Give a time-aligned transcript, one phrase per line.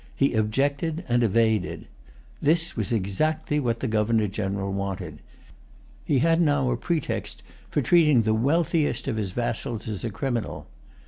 [0.15, 1.85] He objected and evaded.
[2.41, 5.19] This was exactly what the Governor General wanted.
[6.03, 10.65] He had now a pretext for treating the wealthiest of his vassals as a criminal.